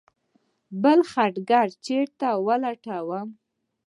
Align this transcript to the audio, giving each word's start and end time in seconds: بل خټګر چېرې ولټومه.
بل 0.81 0.99
خټګر 1.11 1.67
چېرې 1.85 2.29
ولټومه. 2.45 3.19